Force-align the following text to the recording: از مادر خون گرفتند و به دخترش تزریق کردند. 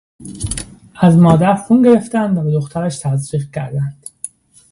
از 0.95 1.17
مادر 1.17 1.55
خون 1.55 1.81
گرفتند 1.83 2.37
و 2.37 2.41
به 2.41 2.51
دخترش 2.51 2.99
تزریق 2.99 3.43
کردند. 3.55 4.05